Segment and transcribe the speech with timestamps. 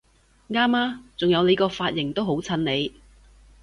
[0.49, 0.99] 啱吖！
[1.15, 2.91] 仲有你個髮型都好襯你！